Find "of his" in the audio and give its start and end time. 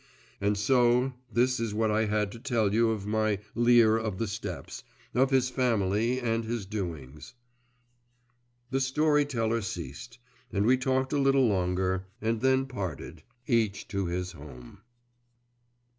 5.13-5.51